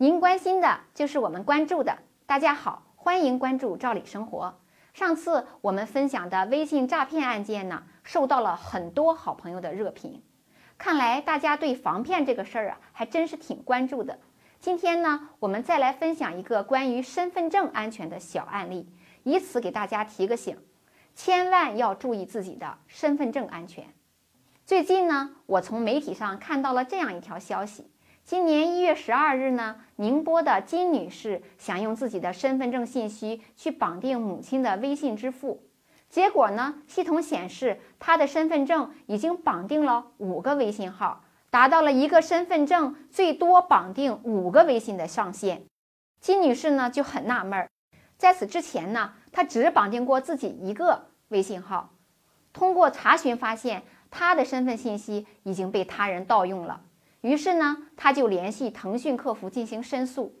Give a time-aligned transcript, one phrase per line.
[0.00, 1.98] 您关心的就是我们关注的。
[2.24, 4.60] 大家好，欢迎关注赵理生活。
[4.94, 10.22] 上次我们分享的微信诈骗案件呢，受到了很多好朋友的热评。
[10.78, 14.20] 看来大家对防骗这个事儿啊，还真是挺关注的。
[14.60, 18.88] 今天呢，我们再来分享一个关于身份证安全的小案例，
[19.24, 20.56] 以此给大家提个醒，
[21.16, 23.84] 千万要注意自己的身份证安全。
[24.64, 27.90] 最近呢，我从媒体上看到了这样一条消息。
[28.28, 35.62] 今年一月十二日呢，宁波的金女士想用自己的身份证信息去绑定母亲的微信支付，
[36.10, 45.62] 结果呢，系统显示她的身份证已经绑定了五个微信号，达到了一个身份证最多绑定五个微信的上限。
[46.20, 47.70] 金女士呢就很纳闷儿，
[48.18, 51.94] 在此之前呢，她只绑定过自己一个微信号，
[52.52, 56.82] 通过查询发现她的身份信息已经被他人盗用了。
[57.20, 60.34] 于是呢，他就联系腾讯客服进行申诉。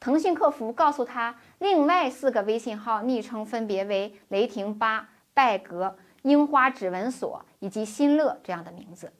[0.00, 9.12] 腾讯客服告诉他，另外四个微信号昵称分别为“雷霆八”、“拜格”、“樱花指纹锁”以及“新乐”这样的名字。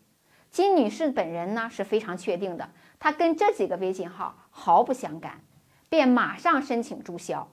[0.51, 5.41] 金女士本人呢是非常确定的，她跟这几个微信号毫不相干，
[5.89, 7.51] 便马上申请注销。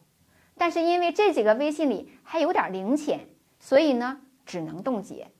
[0.57, 3.27] 但是因为这几个微信里还有点零钱，
[3.59, 5.31] 所以呢只能冻结。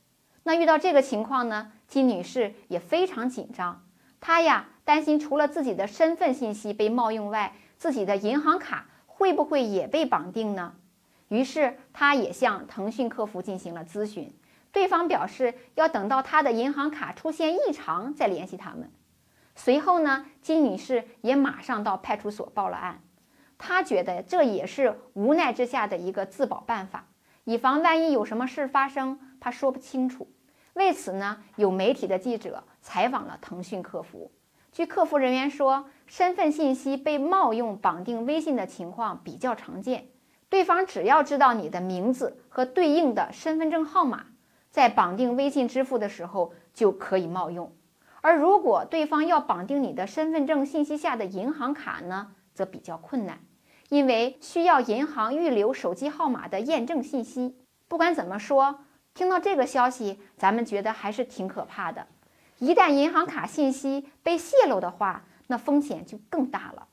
[0.44, 3.84] 那遇到这个情况呢，金女士也非常紧张。
[4.22, 10.76] 他呀，担心除了自己的身份信息被冒用外，自己的银行卡会不会也被绑定呢？
[11.28, 14.32] 于是，他也向腾讯客服进行了咨询，
[14.72, 18.92] 对方表示要等到他的银行卡出现异常再联系他们。
[19.56, 23.02] 随后呢，金女士也马上到派出所报了案。
[23.58, 27.08] 她觉得这也是无奈之下的一个自保办法，
[27.44, 30.28] 以防万一有什么事发生，怕说不清楚。
[30.74, 34.32] 为此呢，有媒体的记者采访了腾讯客服。
[34.72, 40.08] 据客服人员说，身份信息被冒用绑定微信的情况比较常见。
[40.48, 44.28] 对方只要知道你的名字和对应的身份证号码，
[44.70, 47.74] 在绑定微信支付的时候就可以冒用。
[48.22, 53.40] 而如果对方要绑定你的身份证信息下的银行卡呢，则比较困难，
[53.90, 57.58] 因为需要银行预留手机号码的验证信息。
[57.90, 58.86] 不管怎么说。
[59.14, 62.08] 听到这个消息，咱们觉得还是挺可怕的。
[62.60, 66.88] 一旦银行卡信息被泄露的话，那风险就更大了。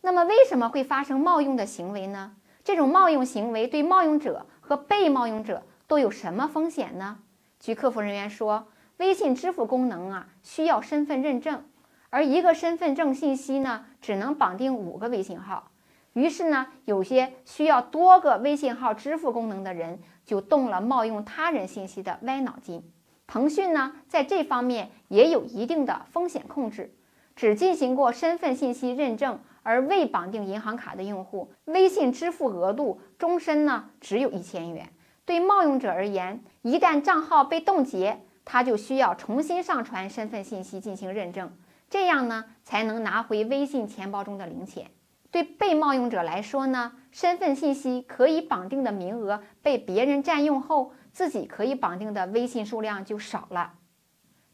[0.00, 2.36] 那么，为什么会发生冒用的行为呢？
[2.64, 7.18] 这种冒用行为对冒用者和被冒用者都有什么风险呢？
[7.58, 11.64] 据客服人员说，微信支付功能啊需要身份认证，
[12.08, 15.70] 而一个身份证信息呢只能绑定五个微信号。
[16.14, 22.82] 于是呢，有些需要多个微信号支付功能的人就动了冒用他人信息的歪脑筋。
[23.26, 26.92] 腾讯呢，在这方面也有一定的风险控制，
[27.36, 34.92] 只进行过身份信息认证而未绑定银行卡的用户，微信支付额度终身呢只有一千元。
[35.24, 41.56] 对冒用者而言，一旦账号被冻结，他就需要重新上传身份信息进行认证，
[41.88, 44.90] 这样呢才能拿回微信钱包中的零钱。
[45.30, 53.74] 对被冒用者来说呢，身份信息可以绑定的名额被别人占用后，自己可以绑定的微信数量就少了。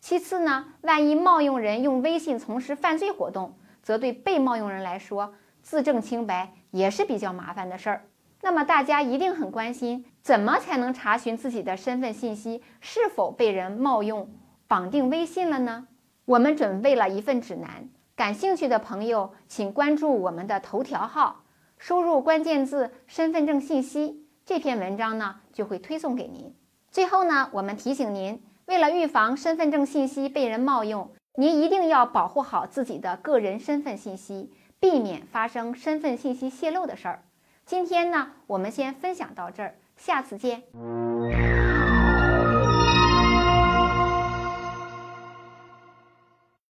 [0.00, 8.04] 其次呢，万一冒用人用微信从事犯罪活动，则对被冒用人来说，自证清白也是比较麻烦的事儿。
[8.42, 14.30] 那么大家一定很关心，怎么才能查询自己的身份信息是否被人冒用
[14.68, 15.88] 绑定微信了呢？
[16.26, 17.88] 我们准备了一份指南。
[18.16, 21.44] 感兴趣的朋友，请关注我们的头条号，
[21.76, 26.54] 输入关键字“身份证信息”，这篇文章呢就会推送给您。
[26.90, 34.50] 最后呢，我们提醒您，为了预防身份证信息被人冒用，您一定要保护好自己的个人身份信息，
[34.80, 37.22] 避免发生身份信息泄露的事儿。
[37.66, 40.62] 今天呢，我们先分享到这儿，下次见。